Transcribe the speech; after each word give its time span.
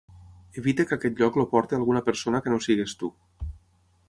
Evita 0.61 0.85
que 0.91 0.95
aquest 1.01 1.21
lloc 1.23 1.37
el 1.41 1.47
porti 1.53 1.79
alguna 1.79 2.03
persona 2.11 2.43
que 2.47 2.55
no 2.55 2.61
siguis 2.69 2.97
tu. 3.05 3.13